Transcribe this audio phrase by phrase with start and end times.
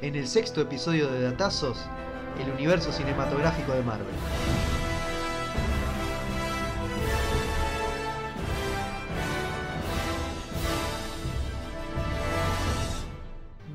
[0.00, 1.78] en el sexto episodio de Datazos,
[2.40, 4.06] el universo cinematográfico de Marvel.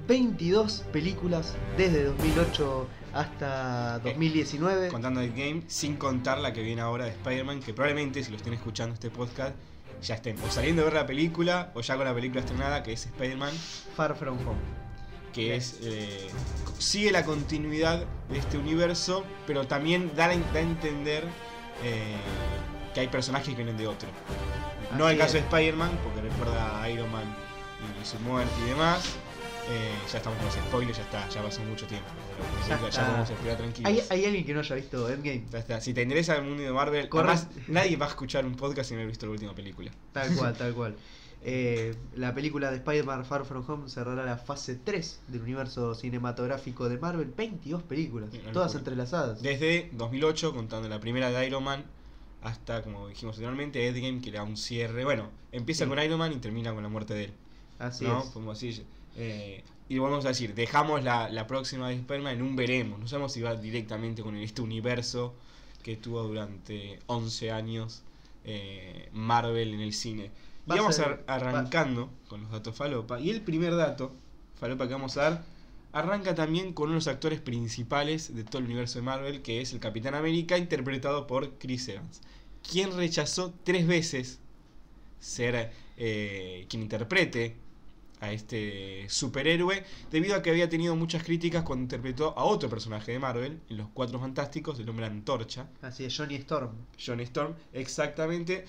[0.05, 4.89] ...22 películas desde 2008 hasta 2019.
[4.89, 8.37] Contando el game, sin contar la que viene ahora de Spider-Man, que probablemente si lo
[8.37, 9.55] estén escuchando este podcast,
[10.01, 12.93] ya estén o saliendo de ver la película o ya con la película estrenada, que
[12.93, 13.53] es Spider-Man,
[13.95, 14.82] Far From Home.
[15.33, 16.29] Que es eh,
[16.79, 21.23] sigue la continuidad de este universo, pero también da, a- da a entender
[21.83, 22.15] eh,
[22.93, 24.07] que hay personajes que vienen de otro.
[24.97, 25.43] No el caso es.
[25.43, 27.25] de Spider-Man, porque recuerda a Iron Man
[28.01, 29.03] y su muerte y demás.
[29.69, 32.07] Eh, ya estamos con los spoilers, ya está, ya pasó mucho tiempo.
[32.67, 33.89] Ya Ya, podemos esperar tranquilos.
[33.91, 35.45] ¿Hay, hay alguien que no haya visto Endgame?
[35.49, 35.79] Ya está.
[35.81, 38.97] Si te interesa el mundo de Marvel, además nadie va a escuchar un podcast sin
[38.97, 39.89] haber visto la última película.
[40.11, 40.95] Tal cual, tal cual.
[41.45, 46.87] Eh, la película de Spider-Man Far From Home cerrará la fase 3 del universo cinematográfico
[46.87, 47.33] de Marvel.
[47.35, 48.77] 22 películas, todas locura.
[48.79, 49.41] entrelazadas.
[49.41, 51.83] Desde 2008, contando la primera de Iron Man,
[52.41, 55.03] hasta, como dijimos anteriormente, Endgame, que era un cierre.
[55.03, 55.89] Bueno, empieza Sí.
[55.89, 57.33] con Iron Man y termina con la muerte de él.
[57.79, 58.19] Así ¿no?
[58.23, 58.25] es.
[58.29, 58.85] Podemos decir.
[59.17, 62.99] Eh, y volvemos a decir, dejamos la, la próxima de Spider-Man en un veremos.
[62.99, 65.33] No sabemos si va directamente con este universo
[65.83, 68.01] que tuvo durante 11 años
[68.45, 70.31] eh, Marvel en el cine.
[70.67, 73.19] Y a vamos ser- a- arrancando con los datos falopa.
[73.19, 74.11] Y el primer dato
[74.59, 75.43] falopa que vamos a dar
[75.91, 79.61] arranca también con uno de los actores principales de todo el universo de Marvel, que
[79.61, 82.21] es el Capitán América, interpretado por Chris Evans,
[82.67, 84.39] quien rechazó tres veces
[85.19, 87.55] ser eh, quien interprete
[88.21, 93.11] a este superhéroe, debido a que había tenido muchas críticas cuando interpretó a otro personaje
[93.11, 96.71] de Marvel, en Los Cuatro Fantásticos, el hombre antorcha, Así es, Johnny Storm.
[97.05, 98.65] John Storm, exactamente.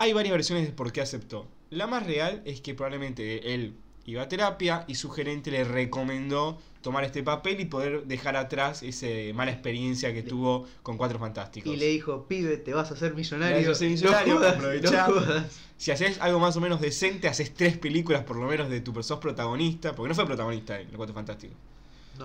[0.00, 1.46] Hay varias versiones de por qué aceptó.
[1.68, 3.74] La más real es que probablemente él
[4.06, 8.82] iba a terapia y su gerente le recomendó tomar este papel y poder dejar atrás
[8.82, 11.70] esa mala experiencia que tuvo con Cuatro Fantásticos.
[11.70, 13.58] Y le dijo, pibe, te vas a hacer millonario.
[13.58, 14.40] Te vas a hacer millonario,
[14.90, 15.44] no no.
[15.76, 18.94] Si haces algo más o menos decente, haces tres películas por lo menos de tu
[19.02, 21.58] sos protagonista, porque no fue protagonista en Los Cuatro Fantásticos.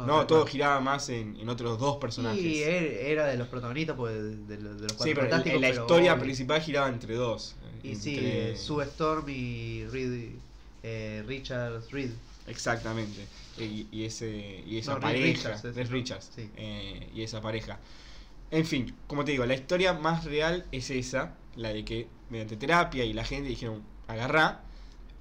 [0.01, 2.41] No, todo giraba más en, en otros dos personajes.
[2.41, 5.25] Y él era de los protagonistas, pues, de, de los, los Sí, Cuatro pero
[5.55, 6.23] en, la pero historia obvio.
[6.23, 7.55] principal giraba entre dos.
[7.83, 10.29] Y entre- sí, eh, Sue Storm y Reed,
[10.83, 12.11] eh, Richard Reed.
[12.47, 13.27] Exactamente.
[13.57, 15.55] Y, y ese, y esa No, pareja.
[15.55, 15.89] Richards es.
[15.89, 16.31] Richards.
[16.35, 16.49] Sí.
[16.57, 17.79] eh, y esa pareja.
[18.51, 22.57] En fin, como te digo, la historia más real es esa, la de que mediante
[22.57, 24.61] terapia y la gente dijeron, agarrá.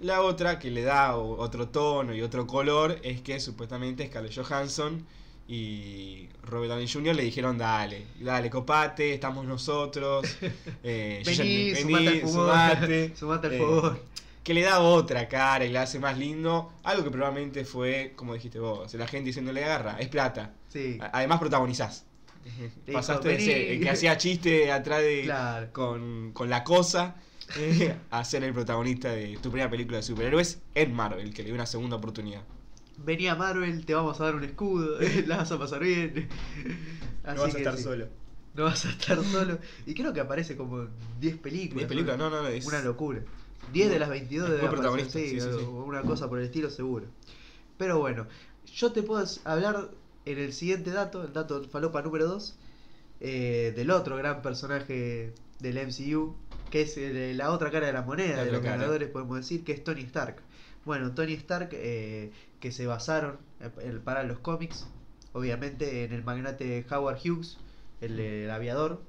[0.00, 5.06] La otra que le da otro tono y otro color es que supuestamente Scarlett Johansson
[5.46, 7.14] y Robert Downey Jr.
[7.14, 10.26] le dijeron, dale, dale, copate, estamos nosotros.
[10.82, 12.32] eh, Vení, vení, sumate al fútbol.
[12.32, 13.12] sumate".
[13.16, 14.00] Sumate al Eh,
[14.42, 16.70] que le da otra cara y le hace más lindo.
[16.82, 20.52] Algo que probablemente fue, como dijiste vos, la gente diciéndole agarra, es plata.
[20.68, 20.98] Sí.
[21.12, 22.04] Además protagonizás.
[22.92, 23.46] Pasaste de "Vení".
[23.46, 25.68] ser el que hacía chiste atrás de Claro.
[25.72, 27.14] con, con la cosa
[27.56, 31.46] eh, a ser el protagonista de tu primera película de superhéroes en Marvel, que le
[31.46, 32.42] dio una segunda oportunidad.
[32.98, 36.28] Vení a Marvel, te vamos a dar un escudo, la vas a pasar bien.
[37.24, 38.08] no Así vas a que estar sí, solo.
[38.54, 39.58] No vas a estar solo.
[39.86, 40.90] Y creo que aparece como en
[41.20, 41.76] 10 películas.
[41.76, 43.20] 10 películas, no, no, no, es Una locura.
[43.72, 45.64] 10 de las 22 Fue de protagonista, sí, sí, sí.
[45.64, 47.06] una cosa por el estilo seguro.
[47.78, 48.26] Pero bueno,
[48.72, 49.90] yo te puedo hablar
[50.26, 52.56] en el siguiente dato, el dato falopa número 2,
[53.20, 56.36] del otro gran personaje del MCU,
[56.74, 58.72] que es el- la otra cara de la moneda La de los cara.
[58.78, 60.42] Vengadores, podemos decir, que es Tony Stark.
[60.84, 64.84] Bueno, Tony Stark, eh, que se basaron eh, para los cómics,
[65.34, 67.58] obviamente en el magnate Howard Hughes,
[68.00, 69.00] el, el aviador,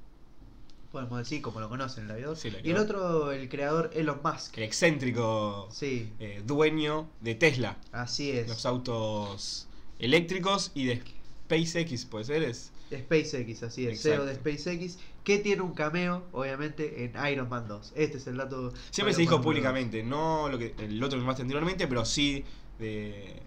[0.91, 2.37] podemos decir, como lo conocen, el aviador.
[2.37, 4.55] Sí, y el otro, el creador Elon Musk.
[4.59, 8.47] El excéntrico Sí, eh, dueño de Tesla, así es.
[8.47, 11.01] los autos eléctricos y de
[11.47, 14.23] SpaceX, puede ser, es SpaceX, así es, Exacto.
[14.23, 17.93] CEO de SpaceX, que tiene un cameo, obviamente, en Iron Man 2.
[17.95, 18.73] Este es el dato.
[18.91, 22.43] Siempre se dijo públicamente, no lo que el otro que más anteriormente, pero sí
[22.79, 23.41] de,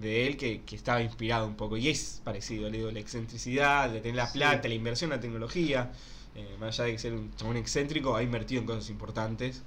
[0.00, 1.76] de él que, que estaba inspirado un poco.
[1.76, 4.38] Y es parecido, le digo, la excentricidad, de tener la Sí.
[4.38, 5.92] plata, la inversión en la tecnología.
[6.34, 9.62] eh, más allá de que ser un chabón excéntrico, ha invertido en cosas importantes.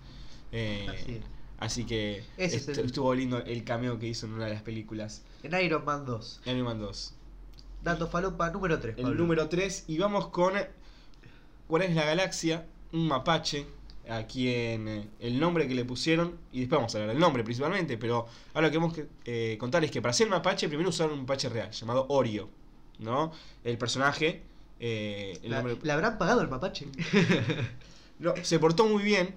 [0.52, 1.22] eh,
[1.58, 5.24] Así que es el- estuvo lindo el cameo que hizo en una de las películas.
[5.44, 6.42] En Iron Man 2.
[6.46, 7.14] Iron Man 2.
[7.86, 8.96] Dato falopa número 3.
[8.98, 9.84] El número 3.
[9.88, 10.54] Y vamos con
[11.70, 13.68] Guardianes de la Galaxia, un mapache.
[14.08, 17.44] A quien eh, el nombre que le pusieron, y después vamos a hablar del nombre
[17.44, 19.08] principalmente, pero ahora lo que queremos que,
[19.54, 22.50] eh, contar es que para ser mapache, primero usaron un mapache real, llamado Orio.
[23.00, 23.32] ¿No?
[23.64, 24.44] El personaje.
[24.80, 26.88] eh, el ¿La, nombre- ¿Le habrán pagado el mapache?
[28.20, 29.34] No, se portó muy bien.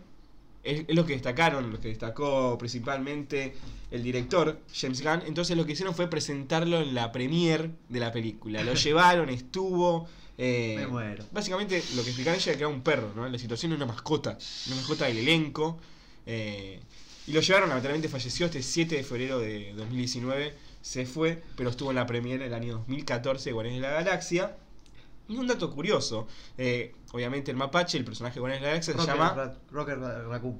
[0.62, 3.54] Es, lo que destacaron, lo que destacó principalmente
[3.90, 5.22] el director, James Gunn.
[5.26, 8.62] Entonces lo que hicieron fue presentarlo en la premiere de la película.
[8.62, 10.08] Lo llevaron, estuvo.
[10.36, 11.24] eh, Me muero.
[11.32, 13.28] Básicamente lo que explicaron ella era que era un perro, ¿no?
[13.28, 15.78] La situación era una mascota, una mascota del elenco.
[16.26, 16.80] eh,
[17.26, 20.54] y lo llevaron, lamentablemente falleció este 7 de febrero de 2019.
[20.80, 24.56] Se fue, pero estuvo en la premiere el año 2014 de Guardianes de la Galaxia.
[25.28, 26.26] Y un dato curioso,
[26.56, 29.34] eh, obviamente el mapache, el personaje de la Galaxia, se llama
[29.70, 30.58] Ra- Ra- Raccoon.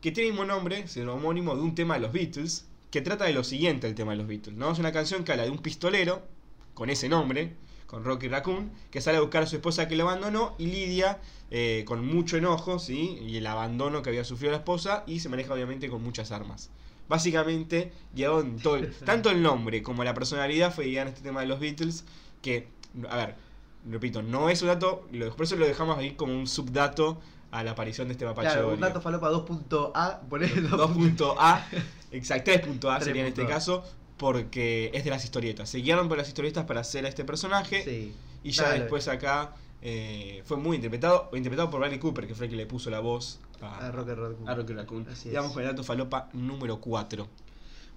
[0.00, 3.02] que tiene el mismo nombre, es el homónimo de un tema de los Beatles, que
[3.02, 4.70] trata de lo siguiente el tema de los Beatles, ¿no?
[4.72, 6.22] Es una canción que habla de un pistolero,
[6.74, 7.54] con ese nombre,
[7.86, 11.20] con Rocky Raccoon, que sale a buscar a su esposa que lo abandonó y lidia
[11.50, 13.18] eh, con mucho enojo, ¿sí?
[13.26, 16.70] Y el abandono que había sufrido la esposa y se maneja obviamente con muchas armas.
[17.08, 21.22] Básicamente, guiado en todo el- tanto el nombre como la personalidad fue guiada en este
[21.26, 22.04] tema de los Beatles,
[22.42, 22.68] que,
[23.10, 23.34] a ver,
[23.88, 27.20] repito, no es un dato, lo- por eso lo dejamos ahí como un subdato
[27.50, 31.66] a la aparición de este mapache Claro, un dato falopa 2.A, poner 2.A,
[32.12, 33.48] exacto, 3.A sería en este 3.A.
[33.48, 33.84] caso,
[34.18, 35.68] porque es de las historietas.
[35.70, 38.12] Se guiaron por las historietas para hacer a este personaje Sí.
[38.42, 38.80] y ya Dale.
[38.80, 42.66] después acá eh, fue muy interpretado, interpretado por Bradley Cooper, que fue el que le
[42.66, 44.48] puso la voz a, A Raccoon.
[44.48, 45.06] a Rocky Raccoon.
[45.08, 45.54] Así Y vamos es.
[45.54, 47.26] con el dato falopa número 4.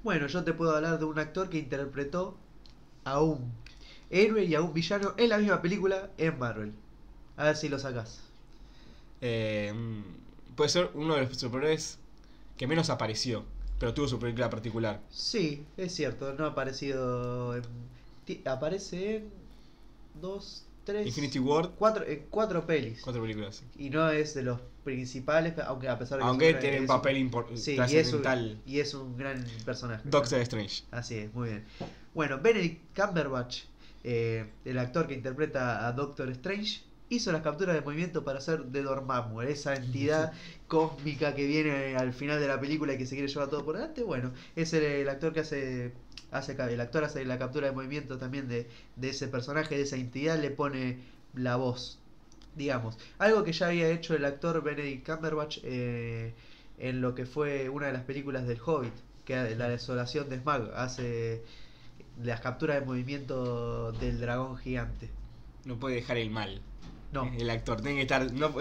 [0.04, 2.38] Bueno, yo te puedo hablar de un actor que interpretó
[3.04, 3.52] a un
[4.12, 6.74] héroe y a un villano en la misma película en Marvel.
[7.38, 8.20] A ver si lo sacas.
[9.22, 11.98] Eh, mm, puede ser uno de los superhéroes
[12.58, 13.46] que menos apareció,
[13.80, 15.00] pero tuvo su película particular.
[15.10, 17.64] Sí, es cierto, no ha aparecido en...
[18.46, 19.30] Aparece en
[20.22, 21.08] dos, tres...
[21.08, 23.02] Infinity War, Cuatro, en cuatro pelis.
[23.02, 23.64] cuatro películas.
[23.78, 27.18] Y no es de los principales, aunque a pesar de que Aunque tiene un papel
[27.18, 28.24] impor- Sí, y es, un,
[28.66, 30.02] y es un gran personaje.
[30.10, 30.84] Doctor Strange.
[30.92, 31.66] Así es, muy bien.
[32.14, 33.64] Bueno, Benedict Cumberbatch,
[34.04, 38.64] eh, el actor que interpreta a Doctor Strange, hizo las capturas de movimiento para hacer
[38.66, 40.32] de Dormammu, esa entidad
[40.68, 43.76] cósmica que viene al final de la película y que se quiere llevar todo por
[43.76, 44.04] delante.
[44.04, 45.92] Bueno, es el, el actor que hace,
[46.32, 49.98] hace el actor hace la captura de movimiento también de, de ese personaje, de esa
[49.98, 51.00] entidad, le pone
[51.36, 52.00] la voz,
[52.56, 52.98] digamos.
[53.18, 56.34] Algo que ya había hecho el actor Benedict Cumberbatch eh,
[56.80, 58.94] en lo que fue una de las películas del Hobbit,
[59.26, 61.44] que la desolación de Smag, hace
[62.24, 65.10] las capturas de movimiento del dragón gigante.
[65.66, 66.62] No puede dejar el mal.
[67.12, 67.32] No.
[67.38, 68.32] El actor tiene que estar.
[68.34, 68.52] No,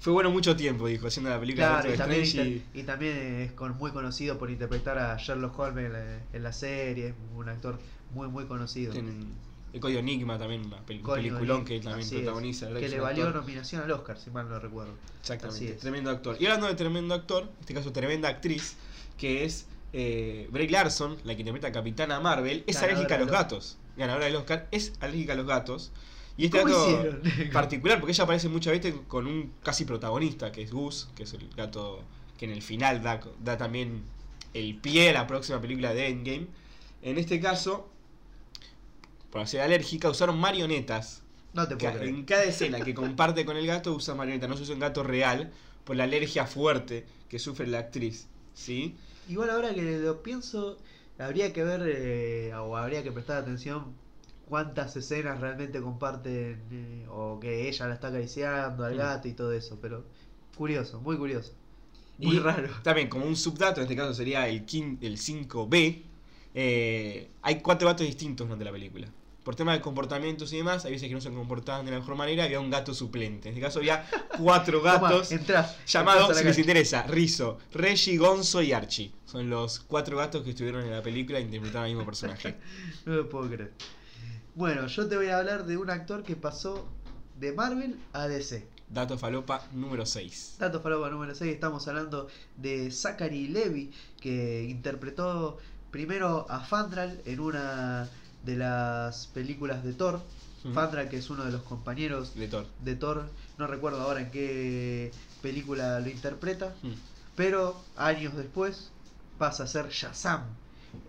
[0.00, 3.52] fue bueno mucho tiempo, dijo, haciendo la película Claro, de y también, y también es
[3.52, 7.48] con, muy conocido por interpretar a Sherlock Holmes en la, en la serie, es un
[7.48, 7.78] actor
[8.14, 8.94] muy muy conocido.
[8.94, 9.34] en
[9.72, 12.68] el código Enigma también, una pel- Código peliculón Enigma, que también protagoniza.
[12.72, 14.92] que le valió actor- nominación al Oscar, si mal no recuerdo.
[15.20, 16.36] Exactamente, tremendo actor.
[16.40, 18.76] Y hablando de tremendo actor, en este caso tremenda actriz,
[19.18, 23.18] que es eh, Brie Larson, la que interpreta a Capitana Marvel, es Ganadora alérgica a
[23.18, 23.78] los gatos.
[23.96, 25.92] Ganadora del Oscar, es alérgica a los gatos.
[26.36, 27.50] Y este ¿Cómo gato hicieron?
[27.52, 31.32] particular, porque ella aparece muchas veces con un casi protagonista, que es Gus, que es
[31.32, 32.02] el gato
[32.36, 34.02] que en el final da, da también
[34.52, 36.46] el pie a la próxima película de Endgame.
[37.02, 37.88] En este caso,
[39.30, 41.22] por ser alérgica, usaron marionetas
[41.52, 42.08] No te puedo creer.
[42.08, 45.02] en cada escena que comparte con el gato usa marioneta, no se usa un gato
[45.02, 45.52] real
[45.84, 48.96] por la alergia fuerte que sufre la actriz, ¿sí?
[49.26, 50.78] Igual ahora que lo pienso,
[51.18, 53.94] habría que ver eh, o habría que prestar atención
[54.48, 58.96] cuántas escenas realmente comparten eh, o que ella la está acariciando al Mm.
[58.96, 60.04] gato y todo eso, pero
[60.56, 61.52] curioso, muy curioso.
[62.18, 62.70] Muy Y raro.
[62.82, 66.02] También, como un subdato, en este caso sería el, quin- el 5B,
[66.54, 69.12] eh, hay cuatro gatos distintos durante la película.
[69.46, 72.16] Por tema de comportamientos y demás, hay veces que no se comportaban de la mejor
[72.16, 73.48] manera, había un gato suplente.
[73.48, 74.04] En este caso había
[74.36, 79.12] cuatro gatos entrás, llamados, entrás si les interesa, Rizzo, Reggie, Gonzo y Archie.
[79.24, 82.56] Son los cuatro gatos que estuvieron en la película e interpretaron al mismo personaje.
[83.06, 83.70] No lo puedo creer.
[84.56, 86.88] Bueno, yo te voy a hablar de un actor que pasó
[87.38, 88.66] de Marvel a DC.
[88.88, 90.56] Dato falopa número 6.
[90.58, 92.26] Dato falopa número 6, estamos hablando
[92.56, 95.58] de Zachary Levy, que interpretó
[95.92, 98.10] primero a Fandral en una
[98.46, 100.22] de las películas de Thor.
[100.64, 100.72] Ujú.
[100.72, 102.66] Fandral, que es uno de los compañeros De Thor.
[102.82, 105.12] de Thor, no recuerdo ahora en qué
[105.42, 106.74] película lo interpreta,
[107.36, 108.90] pero años después
[109.38, 110.42] pasa a ser Shazam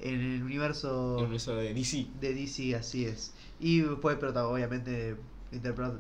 [0.02, 2.08] en el universo El universo de DC.
[2.20, 3.32] de DC, así es.
[3.60, 5.16] Y fue obviamente
[5.52, 6.00] interpretado,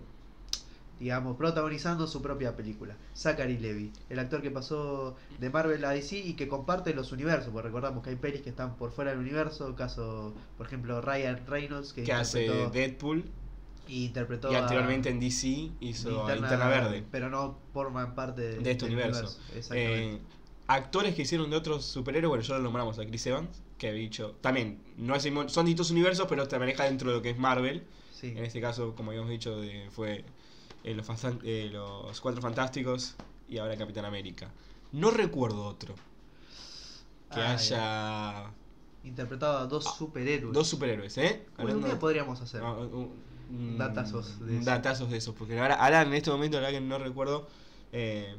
[1.00, 2.96] digamos, protagonizando su propia película.
[3.16, 7.50] Zachary Levy, el actor que pasó de Marvel a DC y que comparte los universos,
[7.52, 11.40] porque recordamos que hay pelis que están por fuera del universo, caso, por ejemplo, Ryan
[11.48, 13.26] Reynolds, que, Que hace Deadpool.
[13.88, 17.04] y interpretó Y a- anteriormente en DC hizo a Linterna Verde.
[17.12, 19.40] pero no forman parte de, De este del universo.
[19.56, 20.16] Exactamente.
[20.16, 20.20] Eh,
[20.68, 24.02] actores que hicieron de otros superhéroes, bueno, ya lo nombramos a Chris Evans, que había
[24.02, 27.38] dicho, también, no es, son distintos universos, pero se maneja dentro de lo que es
[27.38, 27.84] Marvel.
[28.14, 28.30] sí.
[28.36, 30.26] En este caso, como habíamos dicho, de- fue
[30.84, 31.08] eh, los,
[31.44, 33.16] eh, los Cuatro Fantásticos
[33.48, 34.50] y ahora Capitán América.
[34.92, 35.96] No recuerdo otro
[37.34, 38.54] que Ah, haya
[39.04, 40.54] Interpretado a dos Ah, superhéroes.
[40.54, 41.46] dos superhéroes, ¿eh?
[41.60, 42.62] Un día podríamos hacer.
[42.64, 43.14] Ah, un-
[43.50, 44.66] un- Datazos de un eso.
[44.66, 47.48] datazos de esos, porque ahora, ahora en este momento la que no recuerdo.
[47.94, 48.36] eh,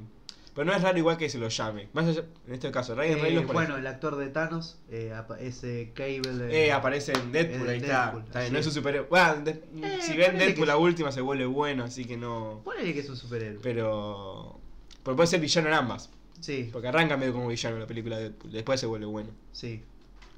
[0.58, 1.88] pero no es raro igual que se lo llame.
[1.92, 5.92] Más allá- en este caso, Ryan Eh, Reynolds bueno, el actor de Thanos, eh, ese
[5.94, 6.66] Cable.
[6.66, 8.02] Eh, aparece en Deadpool, en ahí está.
[8.06, 8.74] Deadpool, Está bien, así no es un es.
[8.74, 9.06] superhéroe.
[9.08, 9.50] Bueno, de-
[9.86, 12.60] Eh, si ven Deadpool la última se vuelve bueno, así que no.
[12.64, 13.60] Ponele que es un superhéroe.
[13.62, 14.58] Pero.
[15.04, 16.10] Pero puede ser villano en ambas.
[16.40, 18.50] Sí, Porque arranca medio como villano la película de Deadpool.
[18.50, 19.30] Después se vuelve bueno.
[19.52, 19.84] sí.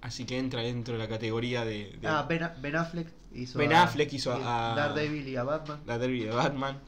[0.03, 1.93] Así que entra dentro de la categoría de.
[2.01, 5.81] de Ah, ben, Ben Affleck hizo Ben a- Affleck hizo a- Daredevil y a Batman.
[5.87, 6.79] la derby de Batman.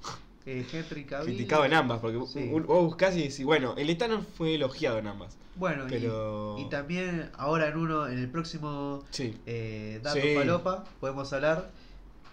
[0.46, 1.34] Eh, Henry Cavill.
[1.34, 2.00] Criticado en ambas.
[2.00, 2.48] Porque Sí.
[2.50, 5.36] vos buscás y decís, bueno, el Etano fue elogiado en ambas.
[5.56, 6.56] Bueno, y- Pero.
[6.58, 9.36] y, también ahora en uno, en el próximo Sí.
[9.46, 10.34] eh, Dato Sí.
[10.34, 11.70] Falopa, podemos hablar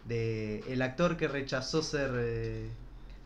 [0.06, 2.70] de el actor que rechazó ser eh,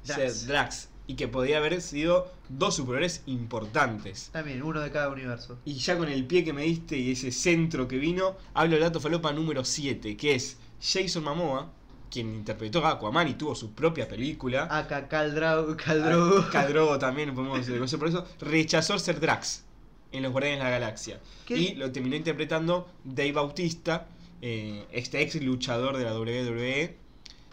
[0.06, 0.34] Drax.
[0.40, 0.90] Ser Drax.
[1.06, 4.30] Y que podía haber sido dos superhéroes importantes.
[4.32, 5.60] También, uno de cada universo.
[5.66, 8.84] Y ya con el pie que me diste y ese centro que vino, hablo del
[8.84, 11.72] dato falopa número 7, que es Jason Momoa,
[12.14, 14.68] quien interpretó a Aquaman y tuvo su propia película.
[14.70, 15.76] Acá Caldrogo.
[16.52, 17.00] Caldrogo.
[17.00, 18.28] También, podemos reconocer por eso.
[18.40, 19.64] Rechazó ser Drax
[20.12, 21.20] en Los Guardianes de la Galaxia.
[21.48, 21.58] ¿Qué?
[21.58, 24.06] Y lo terminó interpretando Dave Bautista,
[24.44, 26.98] eh, este ex luchador de la WWE.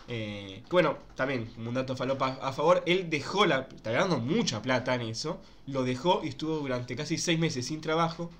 [0.08, 3.66] Eh, bueno, también, como un dato falopa a favor, él dejó la.
[3.74, 5.40] Está ganando mucha plata en eso.
[5.68, 8.30] Lo dejó y estuvo durante casi seis meses sin trabajo.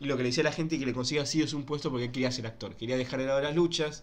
[0.00, 1.88] Y lo que le decía a la gente que le consiga así es un puesto
[1.90, 2.74] porque él quería ser actor.
[2.74, 4.02] Quería dejar de lado las luchas.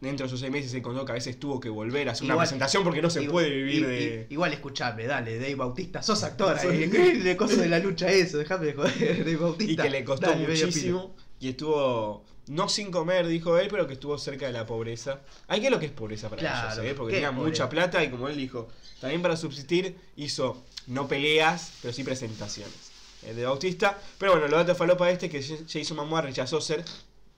[0.00, 2.24] Dentro de esos seis meses se encontró que a veces tuvo que volver a hacer
[2.24, 4.26] una presentación porque no se Igual- puede vivir de.
[4.30, 6.56] igual escuchame, dale, Dave Bautista, sos actor.
[6.56, 9.72] Ahí, de cosa de la lucha eso, déjame de joder, Dave Bautista.
[9.72, 13.92] y que le costó Dale, muchísimo y estuvo no sin comer dijo él pero que
[13.92, 16.94] estuvo cerca de la pobreza hay que lo que es pobreza para Claro, ellos ¿eh?
[16.96, 18.68] porque ¿qué tenía mucha plata y como él dijo
[19.02, 22.90] también para subsistir hizo no peleas pero sí presentaciones
[23.28, 26.82] el de Bautista pero bueno lo datos falopa este que Jason Momoa rechazó ser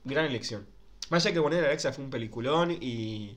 [0.05, 0.65] gran elección
[1.11, 3.37] más allá que la Galaxia fue un peliculón y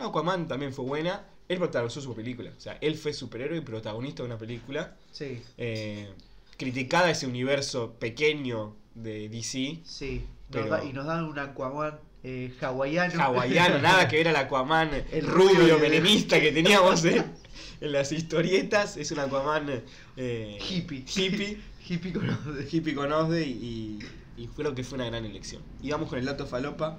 [0.00, 4.22] Aquaman también fue buena él protagonizó su película o sea él fue superhéroe y protagonista
[4.22, 6.08] de una película Sí, eh,
[6.56, 10.24] criticada ese universo pequeño de DC, sí.
[10.50, 13.22] Pero- Nos da- y nos dan un Aquaman eh, hawaiano.
[13.22, 17.24] hawaiano, nada que ver al Aquaman El rubio de- menemista que teníamos en,
[17.80, 19.82] en las historietas, es un Aquaman
[20.16, 21.04] eh, Hippie.
[21.06, 23.98] hippie, Hippie con los de- hippie con Osde y,
[24.38, 25.62] y creo que fue una gran elección.
[25.82, 26.96] Y vamos con el dato falopa,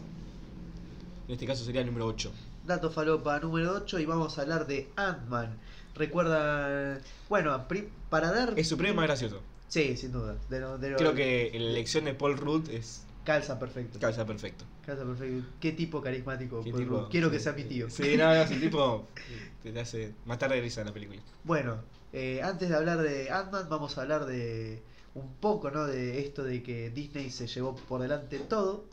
[1.27, 2.31] en este caso sería el número 8.
[2.65, 5.57] Dato falopa número 8 y vamos a hablar de Ant-Man.
[5.95, 7.65] Recuerda, bueno,
[8.09, 8.53] para dar...
[8.57, 9.41] Es su premio más gracioso.
[9.67, 10.35] Sí, sin duda.
[10.49, 13.99] De lo- de lo- Creo que la elección de Paul Rudd es Calza perfecto.
[13.99, 14.65] calza perfecto.
[14.85, 15.45] Calza perfecto.
[15.59, 16.63] Qué tipo carismático.
[16.63, 17.09] Qué Paul tipo-.
[17.09, 17.89] Quiero que sea mi tío.
[17.89, 19.07] Sí, no, no, un tipo
[19.63, 21.21] te hace matar de risa en la película.
[21.43, 21.77] Bueno,
[22.11, 24.81] eh, antes de hablar de Ant-Man, vamos a hablar de
[25.19, 25.85] un poco, ¿no?
[25.85, 28.85] De esto de que Disney se llevó por delante todo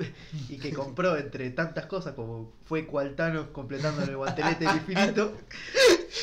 [0.48, 5.32] y que compró entre tantas cosas como fue Cualtano completando el guantelete infinito,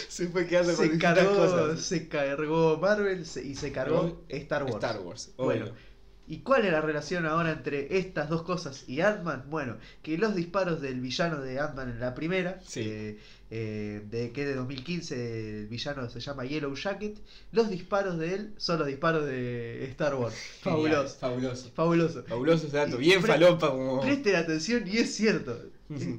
[0.09, 1.79] Se fue quedando con se distintas cargó, cosas.
[1.81, 4.75] se cargó Marvel y se cargó Cargó Star Wars.
[4.75, 5.33] Star Wars.
[5.37, 5.92] Bueno, obvio.
[6.25, 9.43] ¿Y cuál es la relación ahora entre estas dos cosas y Ant-Man?
[9.49, 12.79] Bueno, que los disparos del villano de Ant-Man en la primera, Sí.
[12.85, 13.19] eh,
[13.51, 17.17] eh, de, que es de 2015, el villano se llama Yellow Jacket,
[17.51, 20.33] los disparos de él son los disparos de Star Wars.
[20.63, 21.17] Genial, Fabuloso.
[21.19, 21.71] Fabuloso.
[21.75, 22.23] Fabuloso.
[22.23, 22.97] Fabuloso ese dato.
[22.97, 23.99] Bien falopa como.
[24.01, 25.59] Presten atención y es cierto.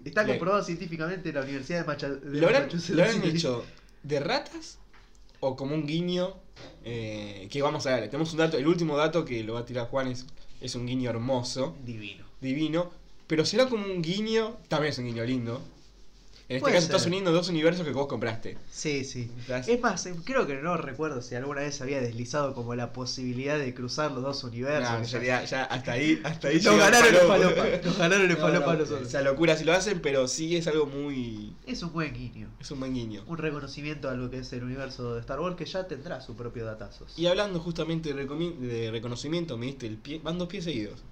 [0.04, 2.96] Está comprobado científicamente en la Universidad de, Macha- de ¿Lo habrán, Massachusetts.
[2.96, 3.64] lo habrán hecho
[4.02, 4.78] de ratas
[5.46, 6.34] o como un guiño?
[6.84, 8.10] eh, que vamos a ver.
[8.10, 8.56] Tenemos un dato.
[8.58, 10.26] El último dato que lo va a tirar Juan es,
[10.60, 12.24] es un guiño hermoso, Divino.
[12.40, 12.90] divino.
[13.26, 14.56] Pero será como un guiño.
[14.68, 15.60] También es un guiño lindo.
[16.46, 16.96] En este Puede caso ser.
[16.96, 18.58] estás uniendo dos universos que vos compraste.
[18.70, 19.30] Sí, sí.
[19.40, 22.92] Estás- Es más, eh, creo que no recuerdo si alguna vez había deslizado como la
[22.92, 24.90] posibilidad de cruzar los dos universos.
[24.92, 27.64] No, que ya- sería- ya hasta ahí, hasta ahí Nos ganaron el falopa.
[27.82, 29.08] Nos ganaron el No, falopa no, a nosotros.
[29.08, 31.56] Esa locura si lo hacen, pero sí es algo muy.
[31.66, 32.50] Es un buen guiño.
[32.60, 33.24] Es un buen guiño.
[33.26, 36.36] Un reconocimiento a lo que es el universo de Star Wars que ya tendrá su
[36.36, 37.18] propio datazos.
[37.18, 40.20] Y hablando justamente de, recomi- de reconocimiento, me diste el pie.
[40.22, 41.02] Van dos pies seguidos.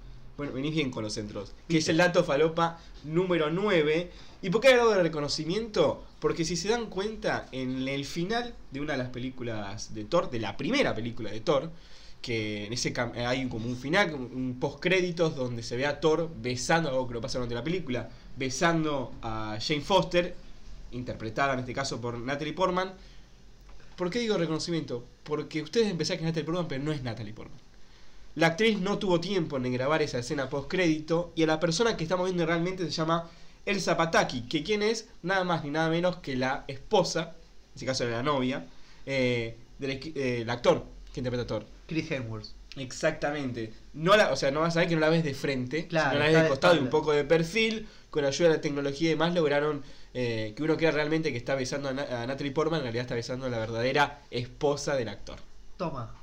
[0.42, 1.52] Bueno, venís bien con los centros.
[1.68, 4.11] Que es el dato falopa número 9.
[4.42, 6.02] ¿Y por qué he hablado de reconocimiento?
[6.18, 10.32] Porque si se dan cuenta, en el final de una de las películas de Thor,
[10.32, 11.70] de la primera película de Thor,
[12.20, 16.00] que en ese cam- hay como un final, un post créditos donde se ve a
[16.00, 20.34] Thor besando, algo que lo pasa durante la película, besando a Jane Foster,
[20.90, 22.94] interpretada en este caso por Natalie Portman.
[23.96, 25.04] ¿Por qué digo reconocimiento?
[25.22, 27.61] Porque ustedes empezaron que es Natalie Portman, pero no es Natalie Portman.
[28.34, 31.96] La actriz no tuvo tiempo en grabar esa escena post crédito y a la persona
[31.96, 33.28] que estamos viendo realmente se llama
[33.66, 37.86] Elsa Pataki, que quien es nada más ni nada menos que la esposa, en este
[37.86, 38.66] caso era la novia,
[39.06, 41.66] eh, del eh, el actor que interpreta a Thor.
[41.86, 42.46] Chris Hemsworth.
[42.76, 43.72] Exactamente.
[43.92, 46.12] No la, o sea, no vas a ver que no la ves de frente, Claro,
[46.12, 47.86] sino la ves de costado y un poco de perfil.
[48.10, 49.82] Con ayuda de la tecnología y demás lograron
[50.14, 53.02] eh, que uno crea realmente que está besando a, Na- a Natalie Portman, en realidad
[53.02, 55.38] está besando a la verdadera esposa del actor.
[55.76, 56.14] Toma.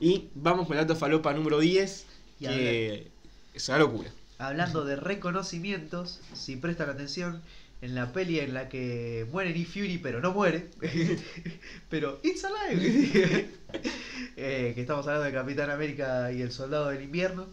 [0.00, 2.06] Y vamos con el dato falopa número 10,
[2.40, 3.10] Y que
[3.54, 4.10] es una locura.
[4.38, 7.42] Hablando de reconocimientos, si prestan atención,
[7.80, 10.68] en la peli en la que muere Nick Fury, pero no muere,
[11.90, 13.48] pero it's alive,
[14.36, 17.46] eh, que estamos hablando de Capitán América y el Soldado del Invierno.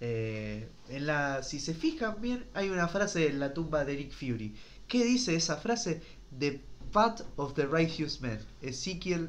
[0.00, 4.12] eh, en la, si se fijan bien, hay una frase en la tumba de Nick
[4.12, 4.54] Fury.
[4.86, 6.00] ¿Qué dice esa frase?
[6.38, 6.60] The
[6.92, 8.38] path of the righteous man.
[8.62, 9.28] Ezequiel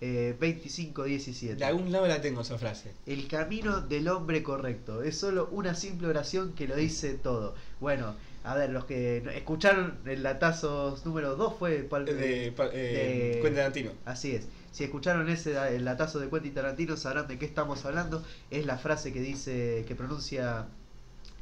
[0.00, 1.56] eh, 25-17.
[1.56, 2.92] De algún lado la tengo esa frase.
[3.06, 5.02] El camino del hombre correcto.
[5.02, 7.54] Es solo una simple oración que lo dice todo.
[7.80, 8.14] Bueno,
[8.44, 13.54] a ver, los que escucharon el Latazos número 2 fue Pal- De, eh, de- Quentin
[13.54, 13.90] Tarantino.
[14.04, 14.46] Así es.
[14.70, 18.22] Si escucharon ese el latazo de Quentin Tarantino sabrán de qué estamos hablando.
[18.50, 20.66] Es la frase que dice, que pronuncia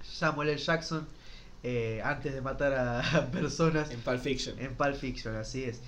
[0.02, 0.58] Samuel L.
[0.58, 1.06] Jackson
[1.62, 4.58] eh, antes de matar a personas En Pulp Fiction.
[4.58, 5.80] en Pulp Fiction, así es.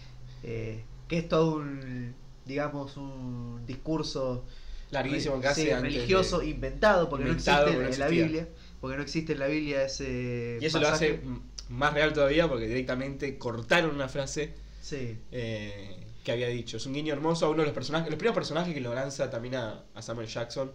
[0.42, 2.14] Eh, que es todo un,
[2.48, 4.44] digamos, un discurso
[4.90, 8.08] Larguísimo casi sí, religioso de- inventado porque Inventado, no existe porque no en la.
[8.24, 8.48] Biblia
[8.80, 11.20] porque no existe en la Biblia ese Y eso lo hace
[11.68, 16.78] más real todavía porque directamente cortaron una frase sí eh, que había dicho.
[16.78, 19.30] Es un guiño hermoso a uno de los personajes, los primeros personajes que lo lanza
[19.30, 20.70] también a, a Samuel Jackson.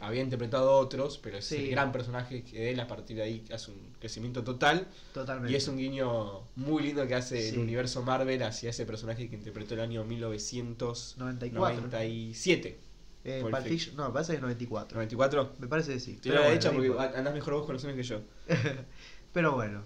[0.00, 1.56] Había interpretado otros, pero es Sí.
[1.56, 4.86] el gran personaje que él a partir de ahí hace un crecimiento total.
[5.12, 9.28] totalmente Y es un guiño muy lindo que hace el universo Marvel hacia ese personaje
[9.28, 12.78] que interpretó el año 94 1997.
[13.24, 15.48] eh, Fiction no me parece que es 94 ¿94?
[15.58, 17.96] me parece que sí Te lo he hecho porque andás mejor vos con los años
[17.96, 18.20] que yo.
[19.34, 19.84] pero bueno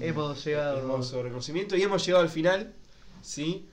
[0.00, 2.72] Hemos llegado- Hermoso reconocimiento y hemos llegado al final.
[3.22, 3.66] ¿sí?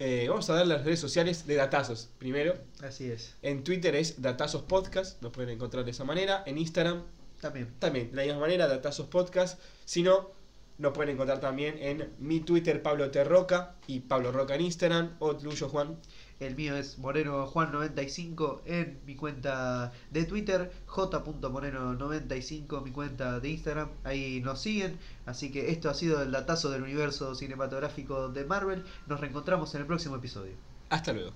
[0.00, 2.08] Eh, vamos a dar las redes sociales de Datazos.
[2.18, 6.42] Primero, así es en Twitter es Datazos Podcast, nos pueden encontrar de esa manera.
[6.46, 7.02] En Instagram
[7.40, 9.60] también también, de la misma manera, Datazos Podcast.
[9.84, 10.30] Si no,
[10.78, 15.14] nos pueden encontrar también en mi Twitter, Pablo Terroca y Pablo Roca en Instagram.
[15.20, 15.96] O tuyo, Juan.
[16.46, 23.48] El mío es Moreno Juan 95 en mi cuenta de Twitter, j.moreno95 mi cuenta de
[23.48, 28.44] Instagram, ahí nos siguen, así que esto ha sido el datazo del universo cinematográfico de
[28.44, 30.52] Marvel, nos reencontramos en el próximo episodio.
[30.90, 31.32] Hasta luego.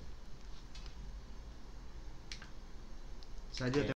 [3.51, 3.83] Salió